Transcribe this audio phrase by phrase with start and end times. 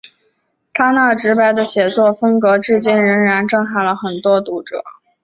[0.73, 4.81] 他那直白的写作风格至今仍然震撼了很多读者。